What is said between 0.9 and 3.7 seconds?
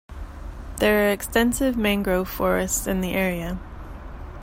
are extensive mangrove forests in the area.